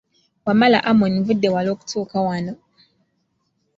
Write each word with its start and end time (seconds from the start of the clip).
Wamala 0.45 0.77
Amon 0.89 1.13
nvudde 1.19 1.47
wala 1.55 1.69
okutuuka 1.75 2.17
wano. 2.27 2.53